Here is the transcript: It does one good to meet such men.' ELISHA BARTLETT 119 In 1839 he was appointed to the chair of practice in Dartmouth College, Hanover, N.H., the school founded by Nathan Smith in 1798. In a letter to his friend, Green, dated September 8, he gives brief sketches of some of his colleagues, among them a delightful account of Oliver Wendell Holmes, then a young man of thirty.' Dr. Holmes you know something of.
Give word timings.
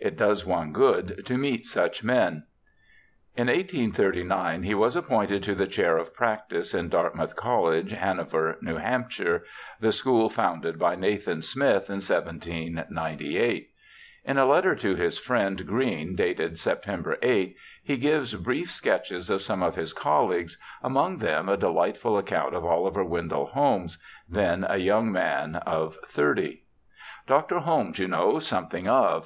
It 0.00 0.16
does 0.16 0.46
one 0.46 0.72
good 0.72 1.20
to 1.26 1.36
meet 1.36 1.66
such 1.66 2.02
men.' 2.02 2.44
ELISHA 3.36 3.52
BARTLETT 3.52 3.74
119 3.74 4.22
In 4.22 4.62
1839 4.62 4.62
he 4.62 4.74
was 4.74 4.96
appointed 4.96 5.42
to 5.42 5.54
the 5.54 5.70
chair 5.70 5.98
of 5.98 6.14
practice 6.14 6.72
in 6.72 6.88
Dartmouth 6.88 7.36
College, 7.36 7.90
Hanover, 7.90 8.56
N.H., 8.66 9.20
the 9.78 9.92
school 9.92 10.30
founded 10.30 10.78
by 10.78 10.94
Nathan 10.94 11.42
Smith 11.42 11.90
in 11.90 11.96
1798. 12.00 13.70
In 14.24 14.38
a 14.38 14.46
letter 14.46 14.74
to 14.76 14.94
his 14.94 15.18
friend, 15.18 15.66
Green, 15.66 16.14
dated 16.16 16.58
September 16.58 17.18
8, 17.20 17.54
he 17.82 17.98
gives 17.98 18.32
brief 18.34 18.70
sketches 18.70 19.28
of 19.28 19.42
some 19.42 19.62
of 19.62 19.74
his 19.74 19.92
colleagues, 19.92 20.56
among 20.82 21.18
them 21.18 21.50
a 21.50 21.56
delightful 21.58 22.16
account 22.16 22.54
of 22.54 22.64
Oliver 22.64 23.04
Wendell 23.04 23.48
Holmes, 23.48 23.98
then 24.26 24.64
a 24.66 24.78
young 24.78 25.12
man 25.12 25.56
of 25.66 25.98
thirty.' 26.06 26.64
Dr. 27.26 27.58
Holmes 27.58 27.98
you 27.98 28.08
know 28.08 28.38
something 28.38 28.88
of. 28.88 29.24